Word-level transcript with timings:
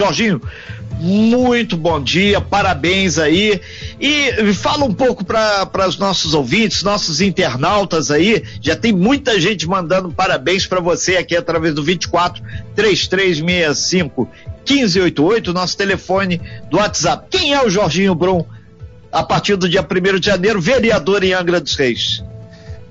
Jorginho, 0.00 0.40
muito 0.98 1.76
bom 1.76 2.00
dia, 2.00 2.40
parabéns 2.40 3.18
aí. 3.18 3.60
E 4.00 4.52
fala 4.54 4.86
um 4.86 4.94
pouco 4.94 5.22
para 5.22 5.86
os 5.86 5.98
nossos 5.98 6.32
ouvintes, 6.32 6.82
nossos 6.82 7.20
internautas 7.20 8.10
aí. 8.10 8.42
Já 8.62 8.74
tem 8.74 8.94
muita 8.94 9.38
gente 9.38 9.68
mandando 9.68 10.10
parabéns 10.10 10.66
para 10.66 10.80
você 10.80 11.16
aqui 11.16 11.36
através 11.36 11.74
do 11.74 11.82
24 11.82 12.42
3365 12.74 14.26
1588, 14.66 15.52
nosso 15.52 15.76
telefone 15.76 16.40
do 16.70 16.78
WhatsApp. 16.78 17.26
Quem 17.30 17.52
é 17.52 17.62
o 17.62 17.68
Jorginho 17.68 18.14
Brum? 18.14 18.42
A 19.12 19.22
partir 19.22 19.56
do 19.56 19.68
dia 19.68 19.82
1 19.82 20.18
de 20.18 20.26
janeiro, 20.26 20.60
vereador 20.60 21.22
em 21.22 21.34
Angra 21.34 21.60
dos 21.60 21.74
Reis. 21.74 22.24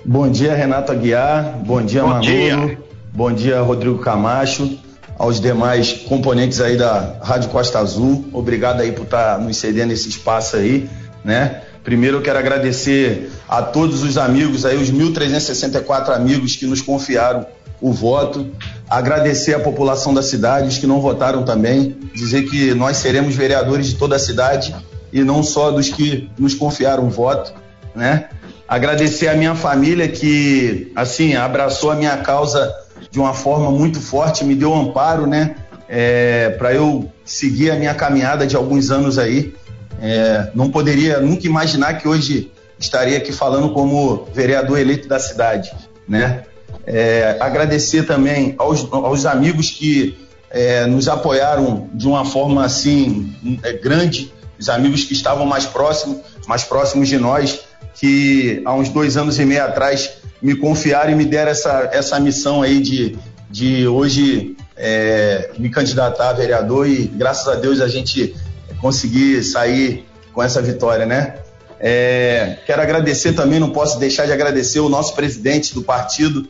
Bom 0.05 0.29
dia, 0.29 0.53
Renato 0.53 0.91
Aguiar. 0.91 1.57
Bom 1.65 1.81
dia, 1.81 2.01
bom 2.01 2.09
Manolo. 2.09 2.25
Dia. 2.25 2.77
Bom 3.11 3.31
dia, 3.31 3.61
Rodrigo 3.61 3.97
Camacho 3.97 4.88
aos 5.19 5.41
demais 5.41 5.91
componentes 5.91 6.61
aí 6.61 6.77
da 6.77 7.17
Rádio 7.21 7.49
Costa 7.49 7.77
Azul. 7.77 8.29
Obrigado 8.31 8.79
aí 8.79 8.93
por 8.93 9.03
estar 9.03 9.35
tá 9.35 9.37
nos 9.37 9.57
cedendo 9.57 9.91
esse 9.91 10.07
espaço 10.07 10.55
aí, 10.55 10.89
né? 11.23 11.61
Primeiro 11.83 12.17
eu 12.17 12.21
quero 12.21 12.39
agradecer 12.39 13.29
a 13.47 13.61
todos 13.61 14.01
os 14.01 14.17
amigos 14.17 14.65
aí, 14.65 14.77
os 14.77 14.89
1.364 14.91 16.15
amigos 16.15 16.55
que 16.55 16.65
nos 16.65 16.81
confiaram 16.81 17.45
o 17.81 17.91
voto. 17.91 18.49
Agradecer 18.89 19.53
a 19.53 19.59
população 19.59 20.13
da 20.13 20.21
cidade, 20.21 20.67
os 20.69 20.77
que 20.77 20.87
não 20.87 21.01
votaram 21.01 21.43
também. 21.43 21.97
Dizer 22.13 22.43
que 22.43 22.73
nós 22.73 22.97
seremos 22.97 23.35
vereadores 23.35 23.87
de 23.87 23.95
toda 23.95 24.15
a 24.15 24.19
cidade 24.19 24.73
e 25.11 25.21
não 25.23 25.43
só 25.43 25.71
dos 25.71 25.89
que 25.89 26.29
nos 26.37 26.53
confiaram 26.53 27.07
o 27.07 27.09
voto, 27.09 27.53
né? 27.93 28.29
Agradecer 28.67 29.27
a 29.27 29.33
minha 29.33 29.55
família 29.55 30.07
que, 30.07 30.91
assim, 30.95 31.35
abraçou 31.35 31.89
a 31.89 31.95
minha 31.95 32.17
causa 32.17 32.71
de 33.09 33.19
uma 33.19 33.33
forma 33.33 33.71
muito 33.71 33.99
forte, 33.99 34.43
me 34.43 34.55
deu 34.55 34.73
amparo, 34.73 35.25
né? 35.25 35.55
É, 35.87 36.49
para 36.57 36.73
eu 36.73 37.11
seguir 37.25 37.71
a 37.71 37.75
minha 37.75 37.93
caminhada 37.93 38.45
de 38.45 38.55
alguns 38.55 38.91
anos 38.91 39.17
aí. 39.17 39.53
É, 40.01 40.49
não 40.53 40.69
poderia 40.69 41.19
nunca 41.19 41.45
imaginar 41.45 41.95
que 41.95 42.07
hoje 42.07 42.51
estaria 42.79 43.17
aqui 43.17 43.31
falando 43.31 43.73
como 43.73 44.27
vereador 44.33 44.79
eleito 44.79 45.07
da 45.07 45.19
cidade, 45.19 45.71
né? 46.07 46.43
É, 46.85 47.37
agradecer 47.39 48.03
também 48.03 48.55
aos, 48.57 48.87
aos 48.91 49.25
amigos 49.25 49.69
que 49.69 50.17
é, 50.49 50.85
nos 50.85 51.07
apoiaram 51.07 51.89
de 51.93 52.07
uma 52.07 52.25
forma 52.25 52.63
assim 52.63 53.33
é, 53.63 53.73
grande, 53.73 54.33
os 54.59 54.69
amigos 54.69 55.03
que 55.03 55.13
estavam 55.13 55.45
mais 55.45 55.65
próximos, 55.65 56.19
mais 56.47 56.63
próximos 56.63 57.07
de 57.07 57.17
nós, 57.17 57.61
que 57.93 58.61
há 58.65 58.73
uns 58.73 58.89
dois 58.89 59.17
anos 59.17 59.37
e 59.37 59.45
meio 59.45 59.63
atrás 59.63 60.18
me 60.41 60.55
confiaram 60.55 61.11
e 61.11 61.15
me 61.15 61.25
deram 61.25 61.51
essa, 61.51 61.89
essa 61.91 62.19
missão 62.19 62.61
aí 62.61 62.79
de, 62.79 63.17
de 63.49 63.87
hoje 63.87 64.55
é, 64.75 65.51
me 65.57 65.69
candidatar 65.69 66.29
a 66.29 66.33
vereador 66.33 66.87
e 66.87 67.05
graças 67.05 67.47
a 67.47 67.55
Deus 67.55 67.81
a 67.81 67.87
gente 67.87 68.35
conseguir 68.79 69.43
sair 69.43 70.05
com 70.33 70.41
essa 70.41 70.61
vitória, 70.61 71.05
né? 71.05 71.35
É, 71.81 72.57
quero 72.65 72.81
agradecer 72.81 73.33
também, 73.33 73.59
não 73.59 73.71
posso 73.71 73.99
deixar 73.99 74.25
de 74.25 74.31
agradecer 74.31 74.79
o 74.79 74.89
nosso 74.89 75.15
presidente 75.15 75.73
do 75.73 75.81
partido, 75.81 76.47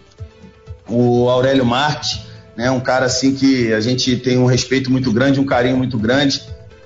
o 0.87 1.29
Aurélio 1.29 1.65
Marques, 1.65 2.19
né? 2.55 2.69
Um 2.69 2.79
cara 2.79 3.05
assim 3.05 3.33
que 3.33 3.73
a 3.73 3.79
gente 3.79 4.15
tem 4.17 4.37
um 4.37 4.45
respeito 4.45 4.91
muito 4.91 5.11
grande, 5.11 5.39
um 5.39 5.45
carinho 5.45 5.77
muito 5.77 5.97
grande, 5.97 6.43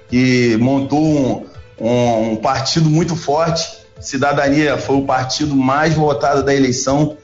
que 0.09 0.56
montou 0.58 1.02
um, 1.02 1.46
um, 1.80 2.31
um 2.31 2.36
partido 2.38 2.90
muito 2.90 3.16
forte 3.16 3.83
Cidadania 4.04 4.78
foi 4.78 4.98
o 4.98 5.06
partido 5.06 5.56
mais 5.56 5.94
votado 5.94 6.44
da 6.44 6.54
eleição, 6.54 7.18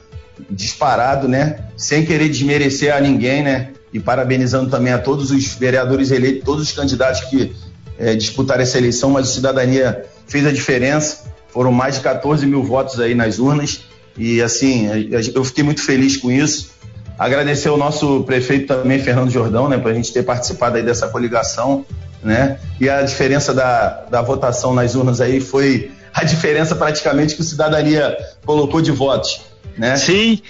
disparado, 0.48 1.28
né? 1.28 1.60
Sem 1.76 2.04
querer 2.04 2.28
desmerecer 2.28 2.94
a 2.94 3.00
ninguém, 3.00 3.42
né? 3.42 3.70
E 3.92 4.00
parabenizando 4.00 4.70
também 4.70 4.92
a 4.92 4.98
todos 4.98 5.30
os 5.30 5.54
vereadores 5.54 6.10
eleitos, 6.10 6.44
todos 6.44 6.64
os 6.64 6.72
candidatos 6.72 7.22
que 7.22 7.52
é, 7.98 8.14
disputaram 8.14 8.62
essa 8.62 8.78
eleição, 8.78 9.10
mas 9.10 9.28
o 9.28 9.32
Cidadania 9.32 10.04
fez 10.26 10.46
a 10.46 10.52
diferença. 10.52 11.30
Foram 11.48 11.70
mais 11.70 11.96
de 11.96 12.00
14 12.00 12.46
mil 12.46 12.62
votos 12.62 12.98
aí 12.98 13.14
nas 13.14 13.38
urnas. 13.38 13.82
E 14.16 14.40
assim, 14.40 14.88
eu 15.34 15.44
fiquei 15.44 15.62
muito 15.62 15.82
feliz 15.82 16.16
com 16.16 16.30
isso. 16.30 16.70
Agradecer 17.18 17.68
ao 17.68 17.76
nosso 17.76 18.22
prefeito 18.24 18.66
também, 18.66 18.98
Fernando 18.98 19.30
Jordão, 19.30 19.68
né, 19.68 19.76
para 19.76 19.90
a 19.90 19.94
gente 19.94 20.10
ter 20.12 20.22
participado 20.22 20.78
aí 20.78 20.82
dessa 20.82 21.08
coligação, 21.08 21.84
né? 22.22 22.58
E 22.80 22.88
a 22.88 23.02
diferença 23.02 23.52
da, 23.52 24.06
da 24.10 24.22
votação 24.22 24.74
nas 24.74 24.94
urnas 24.94 25.20
aí 25.20 25.38
foi 25.40 25.90
a 26.12 26.24
diferença 26.24 26.74
praticamente 26.74 27.34
que 27.34 27.40
o 27.40 27.44
Cidadania 27.44 28.16
colocou 28.44 28.80
de 28.80 28.90
votos. 28.90 29.40
Né? 29.76 29.96
Sim, 29.96 30.40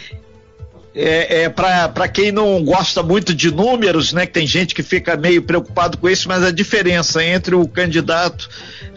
é, 0.94 1.42
é 1.42 1.48
para 1.48 2.08
quem 2.08 2.32
não 2.32 2.62
gosta 2.64 3.02
muito 3.02 3.32
de 3.32 3.50
números, 3.50 4.12
né, 4.12 4.26
que 4.26 4.32
tem 4.32 4.46
gente 4.46 4.74
que 4.74 4.82
fica 4.82 5.16
meio 5.16 5.42
preocupado 5.42 5.96
com 5.96 6.08
isso, 6.08 6.28
mas 6.28 6.42
a 6.42 6.50
diferença 6.50 7.22
entre 7.22 7.54
o 7.54 7.66
candidato 7.68 8.48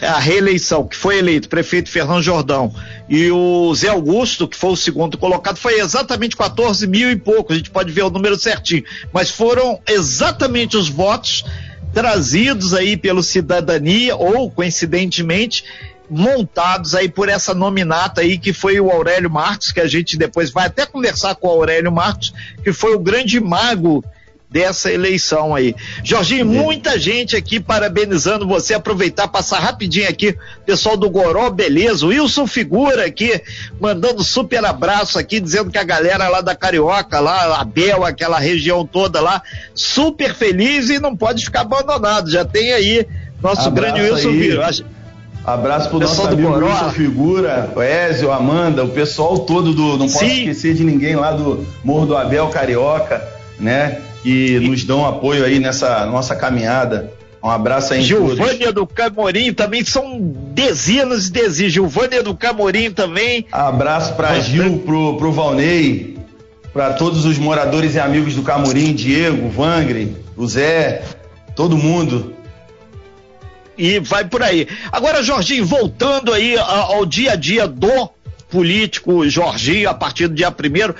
à 0.02 0.18
reeleição, 0.18 0.88
que 0.88 0.96
foi 0.96 1.20
eleito, 1.20 1.48
prefeito 1.48 1.90
Fernando 1.90 2.24
Jordão, 2.24 2.74
e 3.08 3.30
o 3.30 3.74
Zé 3.76 3.90
Augusto, 3.90 4.48
que 4.48 4.58
foi 4.58 4.72
o 4.72 4.76
segundo 4.76 5.18
colocado, 5.18 5.58
foi 5.58 5.80
exatamente 5.80 6.36
14 6.36 6.88
mil 6.88 7.12
e 7.12 7.16
pouco, 7.16 7.54
a 7.54 7.56
gente 7.56 7.70
pode 7.70 7.92
ver 7.92 8.04
o 8.04 8.10
número 8.10 8.40
certinho, 8.40 8.84
mas 9.12 9.30
foram 9.30 9.80
exatamente 9.88 10.76
os 10.76 10.90
votos 10.90 11.46
trazidos 11.94 12.74
aí 12.74 12.98
pelo 12.98 13.22
Cidadania, 13.22 14.16
ou 14.16 14.50
coincidentemente, 14.50 15.64
montados 16.14 16.94
aí 16.94 17.10
por 17.10 17.28
essa 17.28 17.54
nominata 17.54 18.22
aí 18.22 18.38
que 18.38 18.54
foi 18.54 18.80
o 18.80 18.92
Aurélio 18.92 19.30
Marcos, 19.30 19.72
que 19.72 19.80
a 19.80 19.88
gente 19.88 20.18
depois 20.18 20.52
vai 20.52 20.68
até 20.68 20.86
conversar 20.86 21.36
com 21.36 21.48
o 21.48 21.52
Aurélio 21.52 21.92
Marcos, 21.92 22.34
que 22.64 22.72
foi 22.72 22.96
o 22.96 23.00
grande 23.00 23.40
mago 23.40 24.04
dessa 24.54 24.92
eleição 24.92 25.56
aí. 25.56 25.76
Jorginho, 26.04 26.46
muita 26.46 27.00
gente 27.00 27.36
aqui 27.36 27.60
parabenizando 27.60 28.48
você, 28.48 28.76
aproveitar, 28.76 29.28
passar 29.28 29.58
rapidinho 29.58 30.08
aqui, 30.08 30.38
pessoal 30.64 30.96
do 30.96 31.10
Goró, 31.10 31.50
beleza, 31.50 32.06
Wilson 32.06 32.46
Figura 32.46 33.04
aqui, 33.04 33.42
mandando 33.82 34.24
super 34.24 34.64
abraço 34.64 35.18
aqui, 35.18 35.40
dizendo 35.40 35.72
que 35.72 35.78
a 35.80 35.84
galera 35.84 36.30
lá 36.30 36.40
da 36.42 36.56
Carioca, 36.56 37.20
lá, 37.20 37.60
a 37.60 37.64
Bel, 37.64 38.06
aquela 38.06 38.38
região 38.38 38.86
toda 38.86 39.20
lá, 39.20 39.42
super 39.74 40.36
feliz 40.36 40.92
e 40.92 41.00
não 41.00 41.18
pode 41.18 41.44
ficar 41.44 41.62
abandonado, 41.62 42.30
já 42.30 42.46
tem 42.46 42.74
aí 42.74 43.08
nosso 43.42 43.68
abraço 43.68 43.96
grande 43.96 44.02
Wilson 44.02 44.30
Figura. 44.30 44.93
Abraço 45.46 45.90
pro 45.90 46.00
nosso 46.00 46.22
amigo 46.26 46.54
Wilson 46.54 46.90
Figura, 46.92 47.70
o 47.76 47.82
Ezio, 47.82 48.32
Amanda, 48.32 48.84
o 48.84 48.90
pessoal 48.90 49.40
todo 49.40 49.74
do. 49.74 49.98
Não 49.98 50.08
posso 50.08 50.20
Sim. 50.20 50.40
esquecer 50.40 50.74
de 50.74 50.86
ninguém 50.86 51.16
lá 51.16 51.32
do 51.32 51.66
Morro 51.84 52.06
do 52.06 52.18
Abel 52.18 52.48
Carioca, 52.48 53.22
né? 53.60 54.00
Que 54.22 54.58
nos 54.62 54.86
dão 54.86 55.06
apoio 55.06 55.44
aí 55.44 55.60
nessa 55.60 56.06
nossa 56.06 56.34
caminhada. 56.34 57.12
Um 57.44 57.50
abraço 57.50 57.94
aí 57.94 58.02
Gilvânia 58.02 58.72
do 58.72 58.88
Camorim 58.88 59.52
também 59.54 59.84
são 59.84 60.18
dezenas 60.54 61.28
e 61.28 61.32
dezenas. 61.34 61.74
Gilvânia 61.74 62.24
do 62.24 62.34
Camorim 62.34 62.90
também. 62.90 63.46
Abraço 63.52 64.14
para 64.14 64.40
Gil, 64.40 64.80
pro, 64.80 65.18
pro 65.18 65.30
Valnei, 65.34 66.18
para 66.72 66.94
todos 66.94 67.26
os 67.26 67.38
moradores 67.38 67.96
e 67.96 68.00
amigos 68.00 68.34
do 68.36 68.44
Camorim, 68.44 68.94
Diego, 68.94 69.50
Vangre, 69.50 70.16
o 70.38 70.48
Zé, 70.48 71.02
todo 71.54 71.76
mundo 71.76 72.34
e 73.78 74.00
vai 74.00 74.26
por 74.26 74.42
aí. 74.42 74.68
Agora, 74.92 75.24
Jorginho, 75.24 75.66
voltando 75.66 76.34
aí 76.34 76.58
ao 76.58 77.06
dia 77.06 77.34
a 77.34 77.36
dia 77.36 77.68
do 77.68 78.10
político 78.54 79.28
Jorginho 79.28 79.90
a 79.90 79.96
partir 79.96 80.28
do 80.28 80.36
dia 80.36 80.52
primeiro, 80.52 80.96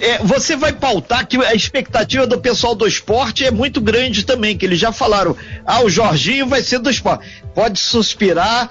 é, 0.00 0.18
você 0.18 0.56
vai 0.56 0.72
pautar 0.72 1.24
que 1.24 1.36
a 1.36 1.54
expectativa 1.54 2.26
do 2.26 2.40
pessoal 2.40 2.74
do 2.74 2.84
esporte 2.84 3.46
é 3.46 3.50
muito 3.52 3.80
grande 3.80 4.24
também, 4.24 4.58
que 4.58 4.66
eles 4.66 4.80
já 4.80 4.90
falaram, 4.90 5.36
ah, 5.64 5.84
o 5.84 5.88
Jorginho 5.88 6.48
vai 6.48 6.62
ser 6.62 6.80
do 6.80 6.90
esporte. 6.90 7.24
Pode 7.54 7.78
suspirar, 7.78 8.68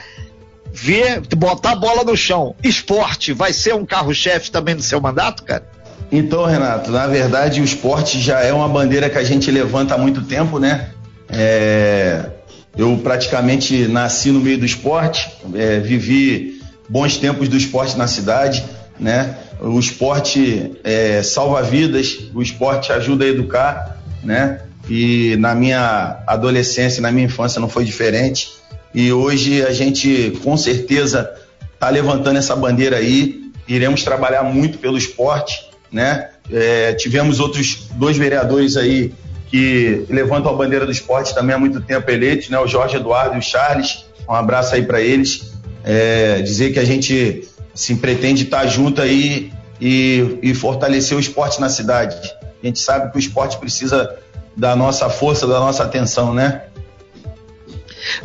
ver, 0.73 1.21
botar 1.37 1.71
a 1.71 1.75
bola 1.75 2.03
no 2.03 2.17
chão. 2.17 2.53
Esporte 2.61 3.31
vai 3.31 3.53
ser 3.53 3.73
um 3.73 3.85
carro-chefe 3.85 4.51
também 4.51 4.75
do 4.75 4.83
seu 4.83 4.99
mandato, 4.99 5.43
cara? 5.43 5.65
Então, 6.11 6.45
Renato, 6.45 6.91
na 6.91 7.07
verdade 7.07 7.61
o 7.61 7.63
esporte 7.63 8.19
já 8.19 8.41
é 8.41 8.51
uma 8.51 8.67
bandeira 8.67 9.09
que 9.09 9.17
a 9.17 9.23
gente 9.23 9.49
levanta 9.49 9.95
há 9.95 9.97
muito 9.97 10.21
tempo, 10.21 10.59
né? 10.59 10.89
É, 11.29 12.29
eu 12.77 12.97
praticamente 12.97 13.87
nasci 13.87 14.31
no 14.31 14.39
meio 14.39 14.57
do 14.57 14.65
esporte, 14.65 15.31
é, 15.53 15.79
vivi 15.79 16.61
bons 16.89 17.17
tempos 17.17 17.47
do 17.47 17.57
esporte 17.57 17.97
na 17.97 18.07
cidade, 18.07 18.63
né? 18.99 19.37
O 19.59 19.79
esporte 19.79 20.73
é, 20.83 21.23
salva 21.23 21.61
vidas, 21.61 22.17
o 22.33 22.41
esporte 22.41 22.91
ajuda 22.91 23.25
a 23.25 23.27
educar, 23.27 23.97
né? 24.23 24.61
E 24.89 25.35
na 25.37 25.55
minha 25.55 26.23
adolescência, 26.27 27.01
na 27.01 27.11
minha 27.11 27.25
infância 27.25 27.59
não 27.59 27.69
foi 27.69 27.85
diferente. 27.85 28.49
E 28.93 29.11
hoje 29.11 29.63
a 29.63 29.71
gente 29.71 30.37
com 30.43 30.55
certeza 30.55 31.29
está 31.73 31.89
levantando 31.89 32.37
essa 32.37 32.55
bandeira 32.55 32.97
aí. 32.97 33.51
Iremos 33.67 34.03
trabalhar 34.03 34.43
muito 34.43 34.77
pelo 34.77 34.97
esporte, 34.97 35.69
né? 35.91 36.29
É, 36.51 36.93
tivemos 36.93 37.39
outros 37.39 37.87
dois 37.95 38.17
vereadores 38.17 38.77
aí 38.77 39.13
que 39.55 40.05
levantam 40.09 40.51
a 40.51 40.53
bandeira 40.53 40.85
do 40.85 40.91
esporte 40.91 41.33
também 41.33 41.55
há 41.55 41.57
muito 41.57 41.79
tempo 41.79 42.11
eleitos, 42.11 42.49
né? 42.49 42.59
O 42.59 42.67
Jorge 42.67 42.97
Eduardo 42.97 43.35
e 43.35 43.39
o 43.39 43.41
Charles. 43.41 44.05
Um 44.27 44.33
abraço 44.33 44.75
aí 44.75 44.83
para 44.83 44.99
eles. 44.99 45.53
É, 45.81 46.41
dizer 46.41 46.73
que 46.73 46.79
a 46.79 46.83
gente 46.83 47.47
assim, 47.73 47.95
pretende 47.95 48.43
estar 48.43 48.65
junto 48.65 49.01
aí 49.01 49.53
e, 49.79 50.39
e 50.41 50.53
fortalecer 50.53 51.15
o 51.15 51.21
esporte 51.21 51.61
na 51.61 51.69
cidade. 51.69 52.17
A 52.61 52.65
gente 52.65 52.79
sabe 52.79 53.09
que 53.11 53.17
o 53.17 53.19
esporte 53.19 53.57
precisa 53.57 54.17
da 54.57 54.75
nossa 54.75 55.09
força, 55.09 55.47
da 55.47 55.59
nossa 55.59 55.83
atenção, 55.83 56.33
né? 56.33 56.63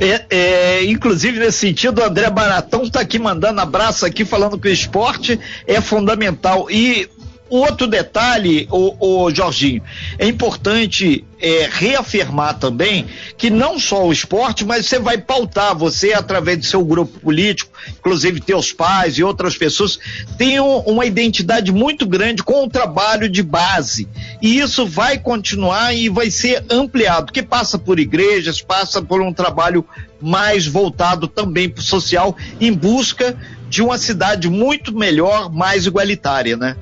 É, 0.00 0.25
é, 0.31 0.85
inclusive, 0.85 1.38
nesse 1.38 1.59
sentido, 1.59 2.00
o 2.00 2.05
André 2.05 2.29
Baratão 2.29 2.83
está 2.83 3.00
aqui 3.00 3.21
mandando 3.21 3.61
abraço 3.61 4.05
aqui, 4.05 4.25
falando 4.25 4.59
que 4.59 4.67
o 4.67 4.73
esporte 4.73 5.38
é 5.65 5.81
fundamental. 5.81 6.69
E 6.69 7.09
outro 7.58 7.87
detalhe, 7.87 8.69
o, 8.70 9.25
o 9.25 9.35
Jorginho, 9.35 9.82
é 10.19 10.26
importante 10.26 11.25
é, 11.41 11.69
reafirmar 11.70 12.58
também 12.58 13.06
que 13.37 13.49
não 13.49 13.79
só 13.79 14.06
o 14.06 14.12
esporte, 14.12 14.64
mas 14.64 14.87
você 14.87 14.99
vai 14.99 15.19
pautar, 15.19 15.76
você 15.76 16.12
através 16.12 16.58
do 16.58 16.67
seu 16.67 16.85
grupo 16.85 17.19
político, 17.19 17.73
inclusive 17.99 18.41
teus 18.41 18.73
pais 18.73 19.19
e 19.19 19.25
outras 19.25 19.56
pessoas, 19.56 19.99
tem 20.37 20.61
uma 20.61 21.06
identidade 21.06 21.73
muito 21.73 22.06
grande 22.06 22.43
com 22.43 22.64
o 22.64 22.69
trabalho 22.69 23.29
de 23.29 23.43
base. 23.43 24.06
E 24.41 24.58
isso 24.58 24.87
vai 24.87 25.19
continuar 25.19 25.94
e 25.94 26.08
vai 26.08 26.31
ser 26.31 26.64
ampliado, 26.70 27.32
que 27.32 27.43
passa 27.43 27.79
por 27.79 27.99
igrejas, 27.99 28.61
passa 28.61 29.00
por 29.02 29.20
um 29.23 29.32
trabalho 29.32 29.85
mais 30.20 30.67
voltado 30.67 31.26
também 31.26 31.69
para 31.69 31.81
o 31.81 31.85
social, 31.85 32.37
em 32.61 32.73
busca 32.73 33.37
de 33.70 33.82
uma 33.82 33.97
cidade 33.97 34.50
muito 34.50 34.94
melhor, 34.94 35.50
mais 35.50 35.87
igualitária, 35.87 36.56
né? 36.56 36.76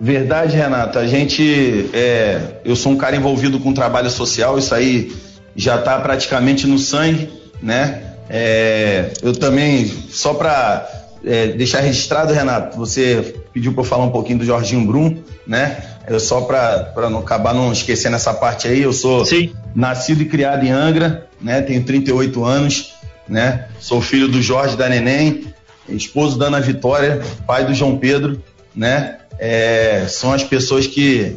Verdade, 0.00 0.56
Renato. 0.56 0.98
A 0.98 1.06
gente, 1.06 1.90
é, 1.92 2.60
eu 2.64 2.76
sou 2.76 2.92
um 2.92 2.96
cara 2.96 3.16
envolvido 3.16 3.58
com 3.58 3.72
trabalho 3.72 4.10
social, 4.10 4.58
isso 4.58 4.74
aí 4.74 5.12
já 5.56 5.76
está 5.76 5.98
praticamente 5.98 6.66
no 6.66 6.78
sangue, 6.78 7.28
né? 7.60 8.02
É, 8.30 9.10
eu 9.22 9.32
também, 9.32 9.86
só 10.10 10.34
para 10.34 10.88
é, 11.24 11.48
deixar 11.48 11.80
registrado, 11.80 12.32
Renato, 12.32 12.76
você 12.76 13.34
pediu 13.52 13.72
para 13.72 13.80
eu 13.80 13.86
falar 13.86 14.04
um 14.04 14.10
pouquinho 14.10 14.38
do 14.38 14.44
Jorginho 14.44 14.86
Brum, 14.86 15.16
né? 15.46 15.78
Eu 16.06 16.20
só 16.20 16.42
para 16.42 17.10
não 17.10 17.18
acabar 17.18 17.52
não 17.52 17.72
esquecendo 17.72 18.16
essa 18.16 18.32
parte 18.32 18.68
aí, 18.68 18.82
eu 18.82 18.92
sou 18.92 19.24
Sim. 19.24 19.52
nascido 19.74 20.22
e 20.22 20.26
criado 20.26 20.64
em 20.64 20.70
Angra, 20.70 21.26
né? 21.40 21.60
Tenho 21.60 21.82
38 21.82 22.44
anos, 22.44 22.94
né? 23.28 23.66
Sou 23.80 24.00
filho 24.00 24.28
do 24.28 24.40
Jorge 24.40 24.76
da 24.76 24.88
Neném, 24.88 25.52
esposo 25.88 26.38
da 26.38 26.46
Ana 26.46 26.60
Vitória, 26.60 27.20
pai 27.46 27.64
do 27.64 27.74
João 27.74 27.98
Pedro, 27.98 28.42
né? 28.74 29.18
É, 29.38 30.06
são 30.08 30.32
as 30.32 30.42
pessoas 30.42 30.86
que, 30.86 31.36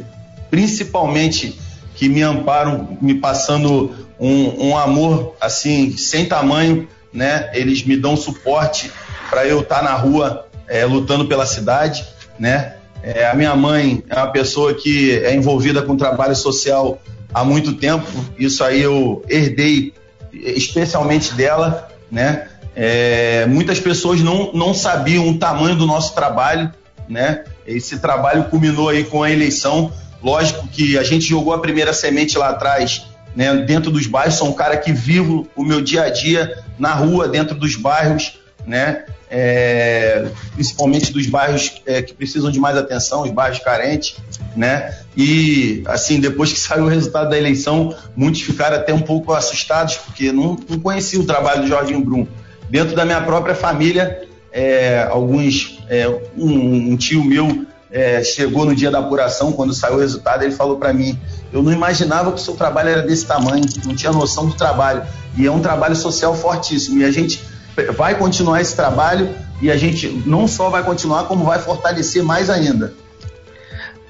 principalmente, 0.50 1.58
que 1.94 2.08
me 2.08 2.22
amparam, 2.22 2.98
me 3.00 3.14
passando 3.14 3.94
um, 4.18 4.68
um 4.68 4.76
amor 4.76 5.34
assim 5.40 5.96
sem 5.96 6.26
tamanho, 6.26 6.88
né? 7.12 7.50
Eles 7.54 7.84
me 7.84 7.96
dão 7.96 8.16
suporte 8.16 8.90
para 9.30 9.46
eu 9.46 9.60
estar 9.60 9.76
tá 9.76 9.82
na 9.82 9.94
rua 9.94 10.46
é, 10.68 10.84
lutando 10.84 11.26
pela 11.26 11.46
cidade, 11.46 12.04
né? 12.38 12.74
É, 13.02 13.26
a 13.26 13.34
minha 13.34 13.54
mãe 13.56 14.02
é 14.08 14.16
uma 14.16 14.30
pessoa 14.30 14.74
que 14.74 15.18
é 15.18 15.34
envolvida 15.34 15.82
com 15.82 15.96
trabalho 15.96 16.36
social 16.36 17.00
há 17.32 17.44
muito 17.44 17.74
tempo. 17.74 18.06
Isso 18.38 18.62
aí 18.62 18.80
eu 18.80 19.24
herdei 19.28 19.92
especialmente 20.32 21.34
dela, 21.34 21.88
né? 22.10 22.48
É, 22.74 23.44
muitas 23.46 23.78
pessoas 23.78 24.20
não, 24.20 24.52
não 24.52 24.72
sabiam 24.72 25.28
o 25.28 25.38
tamanho 25.38 25.76
do 25.76 25.86
nosso 25.86 26.14
trabalho, 26.14 26.72
né? 27.08 27.44
Esse 27.66 27.98
trabalho 27.98 28.44
culminou 28.44 28.88
aí 28.88 29.04
com 29.04 29.22
a 29.22 29.30
eleição. 29.30 29.92
Lógico 30.22 30.66
que 30.68 30.98
a 30.98 31.02
gente 31.02 31.26
jogou 31.26 31.52
a 31.52 31.58
primeira 31.60 31.92
semente 31.92 32.38
lá 32.38 32.50
atrás, 32.50 33.06
né, 33.34 33.54
dentro 33.56 33.90
dos 33.90 34.06
bairros. 34.06 34.34
Sou 34.34 34.48
um 34.48 34.52
cara 34.52 34.76
que 34.76 34.92
vivo 34.92 35.48
o 35.56 35.64
meu 35.64 35.80
dia 35.80 36.04
a 36.04 36.10
dia 36.10 36.58
na 36.78 36.94
rua, 36.94 37.28
dentro 37.28 37.56
dos 37.56 37.76
bairros, 37.76 38.38
né? 38.66 39.04
É, 39.34 40.26
principalmente 40.54 41.10
dos 41.10 41.26
bairros 41.26 41.80
é, 41.86 42.02
que 42.02 42.12
precisam 42.12 42.50
de 42.50 42.60
mais 42.60 42.76
atenção, 42.76 43.22
os 43.22 43.30
bairros 43.30 43.60
carentes, 43.60 44.16
né? 44.54 44.94
E 45.16 45.82
assim, 45.86 46.20
depois 46.20 46.52
que 46.52 46.58
saiu 46.60 46.84
o 46.84 46.88
resultado 46.88 47.30
da 47.30 47.38
eleição, 47.38 47.94
muitos 48.14 48.42
ficaram 48.42 48.76
até 48.76 48.92
um 48.92 49.00
pouco 49.00 49.32
assustados, 49.32 49.96
porque 49.96 50.30
não, 50.30 50.56
não 50.68 50.78
conheciam 50.78 51.22
o 51.22 51.26
trabalho 51.26 51.62
do 51.62 51.68
Jorginho 51.68 52.04
Brum. 52.04 52.26
Dentro 52.68 52.94
da 52.94 53.04
minha 53.04 53.20
própria 53.20 53.54
família, 53.54 54.22
é, 54.52 55.06
alguns. 55.10 55.82
É, 55.88 56.08
um, 56.36 56.92
um, 56.92 56.96
tio 56.96 57.24
meu 57.24 57.66
é, 57.90 58.22
chegou 58.22 58.64
no 58.64 58.74
dia 58.74 58.90
da 58.90 58.98
apuração, 58.98 59.52
quando 59.52 59.74
saiu 59.74 59.96
o 59.96 59.98
resultado, 59.98 60.42
ele 60.42 60.52
falou 60.52 60.76
para 60.76 60.92
mim: 60.92 61.18
Eu 61.52 61.62
não 61.62 61.72
imaginava 61.72 62.30
que 62.32 62.40
o 62.40 62.42
seu 62.42 62.54
trabalho 62.54 62.90
era 62.90 63.02
desse 63.02 63.26
tamanho, 63.26 63.64
não 63.84 63.94
tinha 63.94 64.12
noção 64.12 64.46
do 64.46 64.54
trabalho. 64.54 65.02
E 65.36 65.46
é 65.46 65.50
um 65.50 65.60
trabalho 65.60 65.96
social 65.96 66.34
fortíssimo. 66.34 67.00
E 67.00 67.04
a 67.04 67.10
gente 67.10 67.42
vai 67.96 68.16
continuar 68.16 68.60
esse 68.60 68.76
trabalho 68.76 69.30
e 69.60 69.70
a 69.70 69.76
gente 69.76 70.08
não 70.26 70.46
só 70.46 70.68
vai 70.68 70.82
continuar, 70.82 71.24
como 71.24 71.44
vai 71.44 71.58
fortalecer 71.58 72.22
mais 72.22 72.50
ainda. 72.50 72.92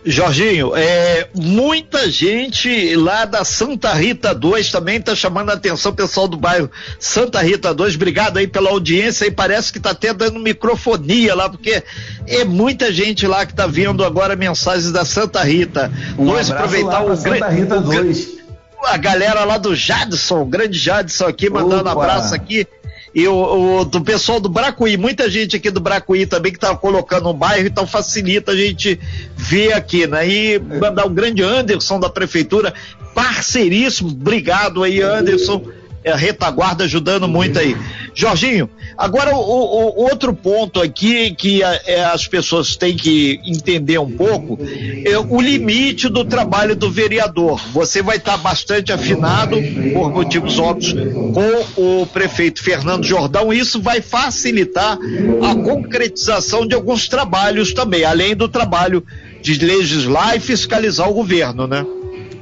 Jorginho, 0.04 0.74
é, 0.74 1.28
muita 1.32 2.10
gente 2.10 2.96
lá 2.96 3.24
da 3.24 3.44
Santa 3.44 3.92
Rita 3.92 4.34
2 4.34 4.70
também 4.70 4.96
está 4.96 5.14
chamando 5.14 5.50
a 5.50 5.54
atenção, 5.54 5.92
pessoal 5.92 6.26
do 6.26 6.36
bairro 6.36 6.68
Santa 6.98 7.40
Rita 7.40 7.72
2. 7.72 7.94
Obrigado 7.94 8.38
aí 8.38 8.48
pela 8.48 8.70
audiência 8.70 9.26
e 9.26 9.30
parece 9.30 9.70
que 9.70 9.78
está 9.78 9.90
até 9.90 10.12
dando 10.12 10.40
microfonia 10.40 11.36
lá, 11.36 11.48
porque 11.48 11.84
é 12.26 12.44
muita 12.44 12.92
gente 12.92 13.26
lá 13.28 13.46
que 13.46 13.52
está 13.52 13.66
vendo 13.66 14.04
agora 14.04 14.34
mensagens 14.34 14.90
da 14.90 15.04
Santa 15.04 15.42
Rita. 15.44 15.92
Um 16.18 16.26
Vamos 16.26 16.50
aproveitar 16.50 17.04
o 17.04 17.16
Santa 17.16 17.48
Rita 17.48 17.80
2. 17.80 18.42
A 18.84 18.96
galera 18.96 19.44
lá 19.44 19.58
do 19.58 19.76
Jadson, 19.76 20.42
o 20.42 20.46
grande 20.46 20.76
Jadson 20.76 21.26
aqui, 21.26 21.48
mandando 21.48 21.88
Opa. 21.88 21.92
abraço 21.92 22.34
aqui 22.34 22.66
e 23.14 23.28
o, 23.28 23.80
o, 23.80 23.84
do 23.84 24.00
pessoal 24.00 24.40
do 24.40 24.48
Bracuí, 24.48 24.96
muita 24.96 25.30
gente 25.30 25.56
aqui 25.56 25.70
do 25.70 25.80
Bracuí 25.80 26.24
também 26.24 26.52
que 26.52 26.58
tá 26.58 26.74
colocando 26.74 27.28
um 27.28 27.34
bairro, 27.34 27.66
então 27.66 27.86
facilita 27.86 28.52
a 28.52 28.56
gente 28.56 28.98
ver 29.36 29.74
aqui, 29.74 30.06
né? 30.06 30.26
E 30.26 30.58
mandar 30.58 31.06
um 31.06 31.12
grande 31.12 31.42
Anderson 31.42 32.00
da 32.00 32.08
prefeitura, 32.08 32.72
parceiríssimo, 33.14 34.10
obrigado 34.10 34.82
aí 34.82 35.02
Anderson 35.02 35.62
é, 36.02 36.14
retaguarda 36.14 36.84
ajudando 36.84 37.28
muito 37.28 37.58
aí. 37.58 37.76
Jorginho, 38.14 38.68
agora 38.96 39.34
o, 39.34 39.40
o, 39.40 40.02
outro 40.02 40.34
ponto 40.34 40.80
aqui 40.80 41.34
que 41.34 41.62
a, 41.62 41.80
é, 41.86 42.04
as 42.04 42.26
pessoas 42.26 42.76
têm 42.76 42.94
que 42.94 43.40
entender 43.46 43.98
um 43.98 44.10
pouco 44.10 44.58
é 45.04 45.18
o 45.18 45.40
limite 45.40 46.08
do 46.08 46.24
trabalho 46.24 46.76
do 46.76 46.90
vereador. 46.90 47.60
Você 47.72 48.02
vai 48.02 48.18
estar 48.18 48.36
bastante 48.36 48.92
afinado, 48.92 49.56
por 49.92 50.10
motivos 50.12 50.58
óbvios, 50.58 50.92
com 50.94 52.00
o 52.00 52.06
prefeito 52.06 52.62
Fernando 52.62 53.04
Jordão. 53.04 53.52
Isso 53.52 53.80
vai 53.80 54.00
facilitar 54.00 54.98
a 55.42 55.54
concretização 55.54 56.66
de 56.66 56.74
alguns 56.74 57.08
trabalhos 57.08 57.72
também, 57.72 58.04
além 58.04 58.36
do 58.36 58.48
trabalho 58.48 59.04
de 59.40 59.54
legislar 59.64 60.36
e 60.36 60.40
fiscalizar 60.40 61.08
o 61.08 61.14
governo, 61.14 61.66
né? 61.66 61.84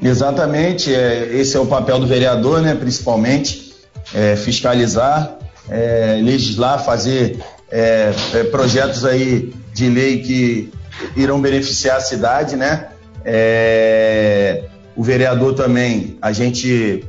Exatamente, 0.03 0.95
é, 0.95 1.29
esse 1.33 1.57
é 1.57 1.61
o 1.61 1.67
papel 1.67 1.99
do 1.99 2.07
vereador, 2.07 2.63
né, 2.63 2.75
principalmente, 2.75 3.75
é, 4.15 4.35
fiscalizar, 4.35 5.37
é, 5.71 6.21
legislar, 6.21 6.85
fazer 6.85 7.39
é, 7.71 8.13
é, 8.35 8.45
projetos 8.45 9.05
aí 9.05 9.55
de 9.73 9.89
lei 9.89 10.21
que 10.21 10.73
irão 11.17 11.41
beneficiar 11.41 11.97
a 11.97 12.01
cidade, 12.01 12.57
né? 12.57 12.89
É, 13.25 14.65
o 14.97 15.05
vereador 15.05 15.55
também, 15.55 16.19
a 16.21 16.33
gente 16.33 17.05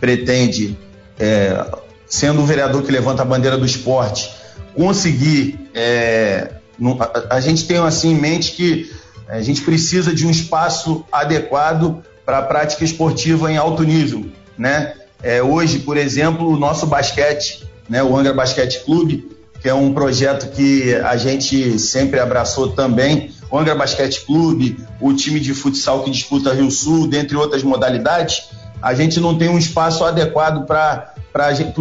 pretende, 0.00 0.76
sendo 2.06 2.40
o 2.40 2.46
vereador 2.46 2.82
que 2.82 2.90
levanta 2.90 3.22
a 3.22 3.24
bandeira 3.24 3.56
do 3.56 3.66
esporte, 3.66 4.34
conseguir, 4.74 5.70
a, 6.98 7.36
a 7.36 7.40
gente 7.40 7.66
tem 7.66 7.76
assim 7.76 8.12
em 8.12 8.18
mente 8.18 8.52
que 8.52 8.90
a 9.28 9.40
gente 9.40 9.60
precisa 9.62 10.12
de 10.12 10.26
um 10.26 10.30
espaço 10.30 11.04
adequado 11.12 12.02
para 12.24 12.38
a 12.38 12.42
prática 12.42 12.82
esportiva 12.82 13.52
em 13.52 13.56
alto 13.56 13.84
nível, 13.84 14.26
né? 14.58 14.94
É, 15.22 15.40
hoje, 15.42 15.80
por 15.80 15.96
exemplo, 15.96 16.48
o 16.48 16.58
nosso 16.58 16.86
basquete, 16.86 17.62
né, 17.92 18.02
o 18.02 18.16
Angra 18.16 18.32
Basquete 18.32 18.82
Clube, 18.86 19.30
que 19.60 19.68
é 19.68 19.74
um 19.74 19.92
projeto 19.92 20.50
que 20.52 20.94
a 20.94 21.14
gente 21.18 21.78
sempre 21.78 22.18
abraçou 22.18 22.70
também, 22.70 23.30
o 23.50 23.58
Angra 23.58 23.74
Basquete 23.74 24.24
Clube, 24.24 24.78
o 24.98 25.12
time 25.12 25.38
de 25.38 25.52
futsal 25.52 26.02
que 26.02 26.10
disputa 26.10 26.54
Rio 26.54 26.70
Sul, 26.70 27.06
dentre 27.06 27.36
outras 27.36 27.62
modalidades, 27.62 28.44
a 28.80 28.94
gente 28.94 29.20
não 29.20 29.36
tem 29.36 29.50
um 29.50 29.58
espaço 29.58 30.02
adequado 30.06 30.64
para 30.64 31.14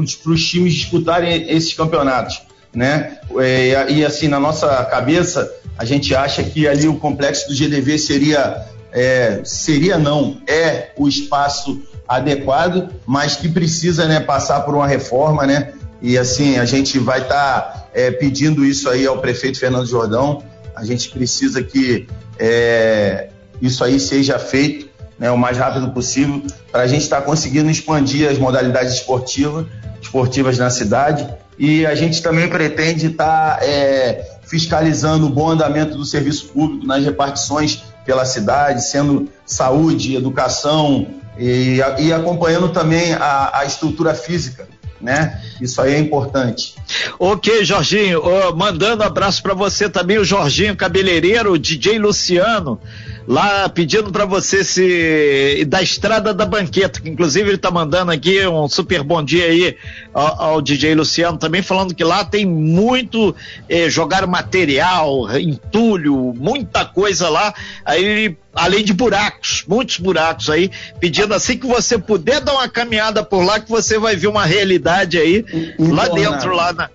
os 0.03 0.45
times 0.45 0.73
disputarem 0.73 1.49
esses 1.49 1.73
campeonatos. 1.73 2.41
Né? 2.75 3.17
É, 3.39 3.89
e 3.89 4.03
assim, 4.03 4.27
na 4.27 4.39
nossa 4.39 4.83
cabeça, 4.83 5.49
a 5.77 5.85
gente 5.85 6.13
acha 6.13 6.43
que 6.43 6.67
ali 6.67 6.89
o 6.89 6.97
complexo 6.97 7.47
do 7.47 7.55
GDV 7.55 7.97
seria 7.97 8.65
é, 8.91 9.39
seria 9.45 9.97
não, 9.97 10.41
é 10.45 10.91
o 10.97 11.07
espaço 11.07 11.81
adequado, 12.05 12.89
mas 13.05 13.37
que 13.37 13.47
precisa 13.47 14.05
né, 14.05 14.19
passar 14.19 14.59
por 14.61 14.75
uma 14.75 14.85
reforma, 14.85 15.47
né? 15.47 15.71
E 16.01 16.17
assim, 16.17 16.57
a 16.57 16.65
gente 16.65 16.97
vai 16.97 17.21
estar 17.21 17.61
tá, 17.61 17.87
é, 17.93 18.09
pedindo 18.11 18.65
isso 18.65 18.89
aí 18.89 19.05
ao 19.05 19.19
prefeito 19.19 19.59
Fernando 19.59 19.85
Jordão. 19.85 20.43
A 20.75 20.83
gente 20.83 21.09
precisa 21.09 21.61
que 21.61 22.07
é, 22.39 23.29
isso 23.61 23.83
aí 23.83 23.99
seja 23.99 24.39
feito 24.39 24.89
né, 25.19 25.29
o 25.29 25.37
mais 25.37 25.57
rápido 25.57 25.91
possível 25.91 26.41
para 26.71 26.81
a 26.81 26.87
gente 26.87 27.03
estar 27.03 27.21
tá 27.21 27.21
conseguindo 27.21 27.69
expandir 27.69 28.27
as 28.27 28.39
modalidades 28.39 28.95
esportivas, 28.95 29.67
esportivas 30.01 30.57
na 30.57 30.71
cidade. 30.71 31.27
E 31.59 31.85
a 31.85 31.93
gente 31.93 32.23
também 32.23 32.49
pretende 32.49 33.07
estar 33.07 33.59
tá, 33.59 33.63
é, 33.63 34.27
fiscalizando 34.41 35.27
o 35.27 35.29
bom 35.29 35.51
andamento 35.51 35.95
do 35.95 36.03
serviço 36.03 36.47
público 36.47 36.87
nas 36.87 37.03
repartições 37.05 37.83
pela 38.03 38.25
cidade, 38.25 38.83
sendo 38.83 39.29
saúde, 39.45 40.15
educação 40.15 41.05
e, 41.37 41.79
e 41.99 42.11
acompanhando 42.11 42.69
também 42.69 43.13
a, 43.13 43.59
a, 43.59 43.65
estrutura 43.65 44.15
física 44.15 44.67
né? 45.01 45.41
Isso 45.59 45.81
aí 45.81 45.95
é 45.95 45.99
importante. 45.99 46.75
Ok, 47.19 47.63
Jorginho, 47.63 48.21
oh, 48.23 48.55
mandando 48.55 49.03
abraço 49.03 49.41
para 49.41 49.53
você 49.53 49.89
também, 49.89 50.17
o 50.17 50.23
Jorginho 50.23 50.75
Cabeleireiro, 50.75 51.57
DJ 51.57 51.99
Luciano, 51.99 52.79
lá 53.27 53.69
pedindo 53.69 54.11
para 54.11 54.25
você 54.25 54.63
se 54.63 55.65
da 55.67 55.81
estrada 55.81 56.33
da 56.33 56.45
banqueta, 56.45 57.01
que 57.01 57.09
inclusive 57.09 57.49
ele 57.49 57.57
tá 57.57 57.71
mandando 57.71 58.11
aqui 58.11 58.45
um 58.47 58.67
super 58.67 59.03
bom 59.03 59.23
dia 59.23 59.45
aí 59.45 59.77
ao, 60.13 60.41
ao 60.41 60.61
DJ 60.61 60.95
Luciano 60.95 61.37
também 61.37 61.61
falando 61.61 61.93
que 61.93 62.03
lá 62.03 62.23
tem 62.25 62.45
muito 62.45 63.35
eh, 63.69 63.89
jogar 63.89 64.25
material, 64.27 65.27
entulho, 65.37 66.33
muita 66.35 66.85
coisa 66.85 67.29
lá. 67.29 67.53
Aí 67.85 68.35
além 68.53 68.83
de 68.83 68.93
buracos, 68.93 69.63
muitos 69.67 69.97
buracos 69.97 70.49
aí, 70.49 70.69
pedindo 70.99 71.33
assim 71.33 71.57
que 71.57 71.65
você 71.65 71.97
puder 71.97 72.41
dar 72.41 72.53
uma 72.53 72.67
caminhada 72.67 73.23
por 73.23 73.43
lá 73.43 73.59
que 73.59 73.69
você 73.69 73.97
vai 73.97 74.15
ver 74.15 74.27
uma 74.27 74.45
realidade 74.45 75.17
aí 75.17 75.45
então, 75.79 75.95
lá 75.95 76.07
dentro 76.09 76.53
lá 76.53 76.73
na, 76.73 76.89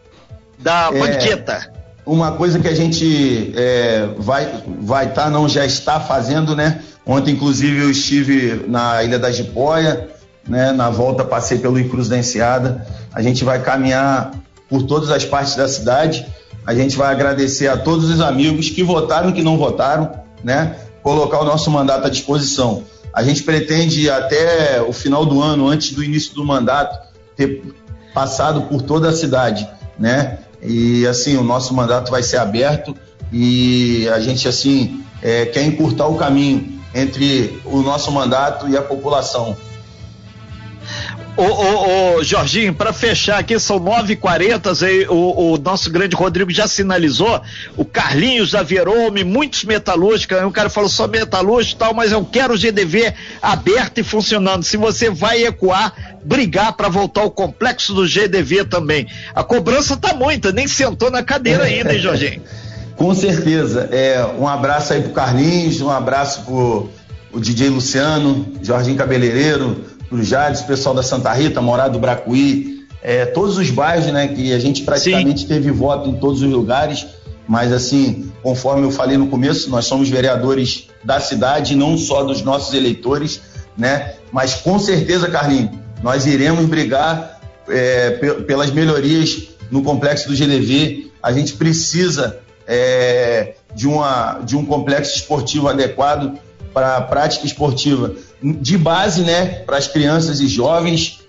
da 0.58 0.90
é, 0.92 0.98
banqueta 0.98 1.75
uma 2.06 2.32
coisa 2.32 2.60
que 2.60 2.68
a 2.68 2.74
gente 2.74 3.52
é, 3.56 4.08
vai 4.16 4.62
vai 4.80 5.08
estar, 5.08 5.24
tá, 5.24 5.30
não 5.30 5.48
já 5.48 5.66
está 5.66 5.98
fazendo, 5.98 6.54
né? 6.54 6.80
Ontem, 7.04 7.32
inclusive, 7.32 7.80
eu 7.80 7.90
estive 7.90 8.64
na 8.68 9.02
Ilha 9.02 9.18
da 9.18 9.30
Jipoia, 9.30 10.08
né? 10.48 10.70
Na 10.70 10.88
volta 10.88 11.24
passei 11.24 11.58
pelo 11.58 11.82
Cruz 11.88 12.08
da 12.08 12.16
Enseada. 12.16 12.86
A 13.12 13.20
gente 13.20 13.44
vai 13.44 13.60
caminhar 13.60 14.30
por 14.68 14.84
todas 14.84 15.10
as 15.10 15.24
partes 15.24 15.56
da 15.56 15.66
cidade. 15.66 16.24
A 16.64 16.74
gente 16.74 16.96
vai 16.96 17.12
agradecer 17.12 17.68
a 17.68 17.76
todos 17.76 18.08
os 18.08 18.20
amigos 18.20 18.70
que 18.70 18.82
votaram 18.82 19.30
e 19.30 19.32
que 19.32 19.42
não 19.42 19.58
votaram, 19.58 20.12
né? 20.44 20.76
Colocar 21.02 21.40
o 21.40 21.44
nosso 21.44 21.70
mandato 21.70 22.06
à 22.06 22.08
disposição. 22.08 22.84
A 23.12 23.22
gente 23.22 23.42
pretende 23.42 24.08
até 24.10 24.80
o 24.80 24.92
final 24.92 25.24
do 25.24 25.40
ano, 25.40 25.68
antes 25.68 25.92
do 25.92 26.04
início 26.04 26.34
do 26.34 26.44
mandato, 26.44 26.98
ter 27.34 27.62
passado 28.12 28.62
por 28.62 28.82
toda 28.82 29.08
a 29.08 29.12
cidade, 29.12 29.68
né? 29.98 30.38
E 30.62 31.06
assim, 31.06 31.36
o 31.36 31.42
nosso 31.42 31.74
mandato 31.74 32.10
vai 32.10 32.22
ser 32.22 32.38
aberto 32.38 32.96
e 33.32 34.08
a 34.08 34.20
gente 34.20 34.48
assim 34.48 35.04
é, 35.22 35.46
quer 35.46 35.64
encurtar 35.64 36.06
o 36.06 36.16
caminho 36.16 36.80
entre 36.94 37.60
o 37.64 37.82
nosso 37.82 38.10
mandato 38.10 38.68
e 38.68 38.76
a 38.76 38.82
população. 38.82 39.56
Ô, 41.36 41.42
ô, 41.42 42.16
ô 42.16 42.24
Jorginho, 42.24 42.72
para 42.72 42.94
fechar 42.94 43.38
aqui, 43.38 43.58
são 43.58 43.78
9h40, 43.78 45.06
o, 45.10 45.52
o, 45.52 45.58
nosso 45.58 45.90
grande 45.90 46.16
Rodrigo 46.16 46.50
já 46.50 46.66
sinalizou, 46.66 47.42
o 47.76 47.84
Carlinhos 47.84 48.52
da 48.52 48.62
Verome, 48.62 49.22
muitos 49.22 49.64
metalúrgicos, 49.64 50.42
o 50.42 50.50
cara 50.50 50.70
falou 50.70 50.88
só 50.88 51.06
metalúrgico 51.06 51.76
e 51.76 51.78
tal, 51.78 51.92
mas 51.92 52.10
eu 52.10 52.24
quero 52.24 52.54
o 52.54 52.56
GDV 52.56 53.12
aberto 53.42 53.98
e 53.98 54.02
funcionando. 54.02 54.62
Se 54.62 54.78
você 54.78 55.10
vai 55.10 55.44
ecoar, 55.44 56.15
brigar 56.26 56.76
para 56.76 56.88
voltar 56.88 57.22
ao 57.22 57.30
complexo 57.30 57.94
do 57.94 58.06
GDV 58.06 58.64
também. 58.64 59.06
A 59.34 59.44
cobrança 59.44 59.96
tá 59.96 60.12
muita, 60.12 60.52
nem 60.52 60.66
sentou 60.66 61.10
na 61.10 61.22
cadeira 61.22 61.64
ainda, 61.64 61.94
hein, 61.94 62.00
Jorginho? 62.00 62.42
Com 62.96 63.14
certeza. 63.14 63.88
É, 63.92 64.26
um 64.38 64.48
abraço 64.48 64.92
aí 64.92 65.02
pro 65.02 65.12
Carlinhos, 65.12 65.80
um 65.80 65.90
abraço 65.90 66.42
pro 66.44 66.88
o 67.32 67.40
DJ 67.40 67.68
Luciano, 67.68 68.46
Jorginho 68.62 68.96
Cabeleireiro, 68.96 69.84
pro 70.08 70.22
Jades, 70.22 70.62
pessoal 70.62 70.94
da 70.94 71.02
Santa 71.02 71.30
Rita, 71.34 71.60
Morado 71.60 71.94
do 71.94 71.98
Bracuí, 71.98 72.86
é, 73.02 73.26
todos 73.26 73.58
os 73.58 73.70
bairros, 73.70 74.06
né, 74.06 74.26
que 74.28 74.54
a 74.54 74.58
gente 74.58 74.82
praticamente 74.82 75.42
Sim. 75.42 75.46
teve 75.46 75.70
voto 75.70 76.08
em 76.08 76.14
todos 76.14 76.40
os 76.40 76.50
lugares, 76.50 77.06
mas 77.46 77.72
assim, 77.72 78.32
conforme 78.42 78.86
eu 78.86 78.90
falei 78.90 79.18
no 79.18 79.26
começo, 79.26 79.68
nós 79.68 79.84
somos 79.84 80.08
vereadores 80.08 80.88
da 81.04 81.20
cidade, 81.20 81.76
não 81.76 81.98
só 81.98 82.24
dos 82.24 82.42
nossos 82.42 82.72
eleitores, 82.72 83.42
né, 83.76 84.14
mas 84.32 84.54
com 84.54 84.78
certeza, 84.78 85.28
Carlinhos, 85.28 85.85
nós 86.02 86.26
iremos 86.26 86.66
brigar 86.66 87.40
é, 87.68 88.10
pelas 88.46 88.70
melhorias 88.70 89.48
no 89.70 89.82
complexo 89.82 90.28
do 90.28 90.34
GDV, 90.34 91.10
a 91.22 91.32
gente 91.32 91.54
precisa 91.54 92.38
é, 92.66 93.54
de, 93.74 93.86
uma, 93.86 94.40
de 94.44 94.56
um 94.56 94.64
complexo 94.64 95.16
esportivo 95.16 95.68
adequado 95.68 96.38
para 96.72 96.98
a 96.98 97.00
prática 97.00 97.46
esportiva 97.46 98.14
de 98.42 98.76
base, 98.76 99.22
né, 99.22 99.46
para 99.66 99.78
as 99.78 99.88
crianças 99.88 100.40
e 100.40 100.46
jovens, 100.46 101.20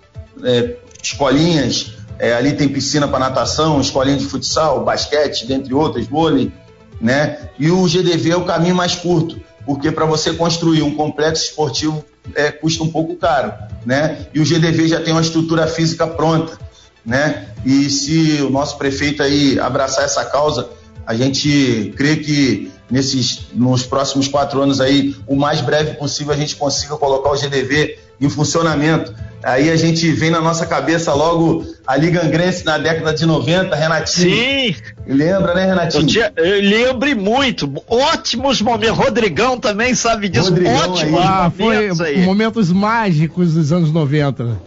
é, 0.43 0.75
escolinhas, 1.01 1.93
é, 2.19 2.33
ali 2.33 2.53
tem 2.53 2.67
piscina 2.67 3.07
para 3.07 3.19
natação, 3.19 3.79
escolinha 3.79 4.17
de 4.17 4.25
futsal, 4.25 4.83
basquete, 4.83 5.45
dentre 5.45 5.73
outras, 5.73 6.07
vôlei, 6.07 6.51
né? 6.99 7.49
E 7.59 7.69
o 7.69 7.87
GDV 7.87 8.31
é 8.31 8.35
o 8.35 8.43
caminho 8.43 8.75
mais 8.75 8.95
curto, 8.95 9.39
porque 9.65 9.91
para 9.91 10.05
você 10.05 10.33
construir 10.33 10.81
um 10.81 10.95
complexo 10.95 11.45
esportivo 11.45 12.03
é, 12.35 12.51
custa 12.51 12.83
um 12.83 12.89
pouco 12.89 13.15
caro, 13.15 13.53
né? 13.85 14.27
E 14.33 14.39
o 14.39 14.45
GDV 14.45 14.87
já 14.87 15.01
tem 15.01 15.13
uma 15.13 15.21
estrutura 15.21 15.67
física 15.67 16.07
pronta, 16.07 16.57
né? 17.05 17.47
E 17.65 17.89
se 17.89 18.41
o 18.41 18.49
nosso 18.49 18.77
prefeito 18.77 19.23
aí 19.23 19.59
abraçar 19.59 20.05
essa 20.05 20.23
causa, 20.25 20.69
a 21.05 21.15
gente 21.15 21.93
crê 21.95 22.17
que 22.17 22.71
nesses 22.89 23.47
nos 23.53 23.83
próximos 23.83 24.27
quatro 24.27 24.61
anos 24.61 24.79
aí, 24.79 25.15
o 25.25 25.35
mais 25.35 25.61
breve 25.61 25.95
possível, 25.95 26.33
a 26.33 26.37
gente 26.37 26.55
consiga 26.55 26.95
colocar 26.97 27.31
o 27.31 27.35
GDV 27.37 27.97
em 28.19 28.29
funcionamento. 28.29 29.13
Aí 29.43 29.69
a 29.69 29.75
gente 29.75 30.11
vem 30.11 30.31
na 30.31 30.41
nossa 30.41 30.65
cabeça 30.65 31.13
logo 31.13 31.63
a 31.85 31.95
Liga 31.95 32.25
Angrense 32.25 32.65
na 32.65 32.77
década 32.77 33.13
de 33.13 33.25
90, 33.25 33.75
Renatinho. 33.75 34.35
Sim. 34.35 34.75
Lembra, 35.05 35.53
né, 35.53 35.65
Renatinho? 35.65 36.03
Eu, 36.03 36.07
tinha, 36.07 36.33
eu 36.35 36.61
lembro 36.61 37.15
muito. 37.15 37.71
Ótimos 37.87 38.61
momentos. 38.61 38.97
Rodrigão 38.97 39.59
também 39.59 39.93
sabe 39.93 40.27
disso. 40.27 40.49
Rodrigão 40.49 40.91
Ótimos 40.91 41.21
ah, 41.21 41.51
momentos 41.57 41.97
foi 41.97 42.07
aí. 42.07 42.25
momentos 42.25 42.71
mágicos 42.71 43.53
dos 43.53 43.71
anos 43.71 43.91
90. 43.91 44.57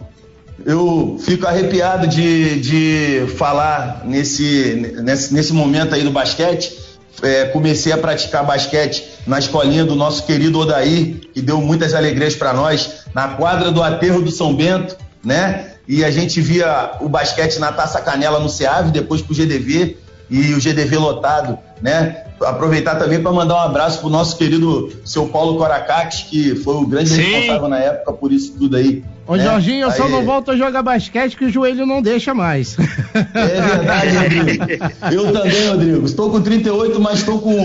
Eu 0.65 1.17
fico 1.19 1.45
arrepiado 1.45 2.07
de, 2.07 2.59
de 2.61 3.27
falar 3.35 4.03
nesse, 4.05 4.95
nesse, 5.03 5.33
nesse 5.33 5.53
momento 5.53 5.93
aí 5.93 6.03
do 6.03 6.11
basquete 6.11 6.90
é, 7.21 7.45
comecei 7.45 7.91
a 7.91 7.97
praticar 7.97 8.45
basquete 8.45 9.03
na 9.27 9.39
escolinha 9.39 9.85
do 9.85 9.95
nosso 9.95 10.25
querido 10.25 10.59
Odair, 10.59 11.15
que 11.33 11.41
deu 11.41 11.59
muitas 11.61 11.93
alegrias 11.93 12.35
para 12.35 12.53
nós, 12.53 13.05
na 13.13 13.29
quadra 13.29 13.71
do 13.71 13.81
Aterro 13.81 14.21
do 14.21 14.31
São 14.31 14.55
Bento, 14.55 14.95
né? 15.23 15.71
E 15.87 16.05
a 16.05 16.11
gente 16.11 16.39
via 16.39 16.93
o 17.01 17.09
basquete 17.09 17.59
na 17.59 17.71
Taça 17.71 17.99
Canela 18.01 18.39
no 18.39 18.49
SEAV, 18.49 18.91
depois 18.91 19.21
pro 19.21 19.35
GDV, 19.35 19.97
e 20.29 20.53
o 20.53 20.59
GDV 20.59 20.97
lotado, 20.97 21.57
né? 21.81 22.23
Aproveitar 22.39 22.95
também 22.95 23.21
para 23.21 23.31
mandar 23.31 23.55
um 23.55 23.59
abraço 23.59 23.99
pro 23.99 24.09
nosso 24.09 24.37
querido 24.37 24.91
seu 25.03 25.27
Paulo 25.27 25.57
Coracati, 25.57 26.25
que 26.25 26.55
foi 26.55 26.75
o 26.75 26.87
grande 26.87 27.09
Sim. 27.09 27.21
responsável 27.21 27.67
na 27.67 27.77
época 27.77 28.13
por 28.13 28.31
isso 28.31 28.53
tudo 28.57 28.77
aí. 28.77 29.03
Ô 29.27 29.35
né? 29.35 29.43
Jorginho, 29.43 29.83
eu 29.83 29.89
aí... 29.89 29.97
só 29.97 30.09
não 30.09 30.25
volto 30.25 30.51
a 30.51 30.57
jogar 30.57 30.81
basquete 30.81 31.37
que 31.37 31.45
o 31.45 31.49
joelho 31.49 31.85
não 31.85 32.01
deixa 32.01 32.33
mais. 32.33 32.75
É 33.13 33.61
verdade, 33.61 34.17
Rodrigo. 34.17 34.65
Eu 35.11 35.33
também, 35.33 35.67
Rodrigo. 35.69 36.05
Estou 36.05 36.31
com 36.31 36.41
38, 36.41 36.99
mas 36.99 37.19
estou 37.19 37.39
com, 37.39 37.55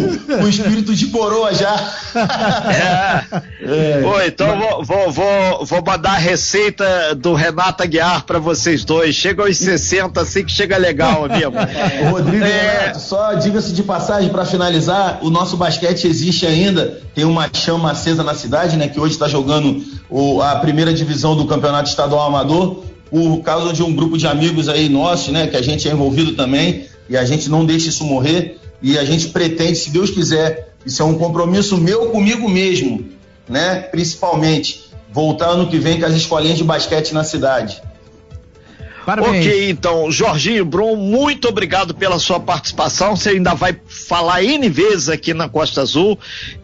o 0.42 0.48
espírito 0.48 0.94
de 0.94 1.06
coroa 1.06 1.54
já. 1.54 1.94
É. 2.66 4.00
é. 4.00 4.06
Oi, 4.06 4.26
então 4.26 4.58
vou, 4.58 4.84
vou, 4.84 5.12
vou, 5.12 5.64
vou 5.64 5.84
mandar 5.84 6.12
a 6.12 6.18
receita 6.18 7.14
do 7.14 7.34
Renato 7.34 7.82
Aguiar 7.82 8.24
para 8.24 8.38
vocês 8.38 8.84
dois. 8.84 9.14
Chega 9.14 9.42
aos 9.42 9.56
60, 9.56 10.20
assim 10.20 10.44
que 10.44 10.52
chega 10.52 10.76
legal, 10.76 11.24
amigo. 11.24 11.52
Rodrigo 12.10 12.44
é... 12.44 12.80
Renato, 12.80 13.00
só 13.00 13.34
diga-se 13.34 13.72
de 13.72 13.82
passagem 13.82 14.28
para 14.28 14.44
finalizar, 14.44 15.18
o 15.22 15.30
nosso 15.30 15.56
basquete 15.56 16.06
existe 16.06 16.46
ainda, 16.46 17.00
tem 17.14 17.24
uma 17.24 17.48
chama 17.52 17.92
acesa 17.92 18.22
na 18.22 18.34
cidade, 18.34 18.76
né, 18.76 18.88
que 18.88 19.00
hoje 19.00 19.14
está 19.14 19.28
jogando 19.28 19.82
o, 20.08 20.42
a 20.42 20.56
primeira 20.56 20.92
divisão 20.92 21.36
do 21.36 21.45
Campeonato 21.46 21.88
Estadual 21.88 22.26
Amador, 22.26 22.82
por 23.10 23.38
causa 23.42 23.72
de 23.72 23.82
um 23.82 23.94
grupo 23.94 24.18
de 24.18 24.26
amigos 24.26 24.68
aí 24.68 24.88
nossos, 24.88 25.32
né, 25.32 25.46
que 25.46 25.56
a 25.56 25.62
gente 25.62 25.88
é 25.88 25.92
envolvido 25.92 26.32
também, 26.32 26.86
e 27.08 27.16
a 27.16 27.24
gente 27.24 27.48
não 27.48 27.64
deixa 27.64 27.88
isso 27.88 28.04
morrer, 28.04 28.58
e 28.82 28.98
a 28.98 29.04
gente 29.04 29.28
pretende, 29.28 29.76
se 29.76 29.90
Deus 29.90 30.10
quiser, 30.10 30.74
isso 30.84 31.02
é 31.02 31.04
um 31.04 31.14
compromisso 31.14 31.76
meu 31.76 32.10
comigo 32.10 32.48
mesmo, 32.48 33.08
né, 33.48 33.76
principalmente, 33.80 34.86
voltar 35.12 35.48
ano 35.50 35.68
que 35.68 35.78
vem 35.78 35.98
com 35.98 36.06
as 36.06 36.14
escolinhas 36.14 36.58
de 36.58 36.64
basquete 36.64 37.12
na 37.12 37.24
cidade. 37.24 37.80
Parabéns. 39.06 39.46
Ok, 39.46 39.70
então, 39.70 40.10
Jorginho 40.10 40.64
Brum, 40.64 40.96
muito 40.96 41.46
obrigado 41.46 41.94
pela 41.94 42.18
sua 42.18 42.40
participação. 42.40 43.14
Você 43.14 43.28
ainda 43.28 43.54
vai 43.54 43.76
falar 43.86 44.42
N 44.42 44.68
vezes 44.68 45.08
aqui 45.08 45.32
na 45.32 45.48
Costa 45.48 45.80
Azul. 45.80 46.18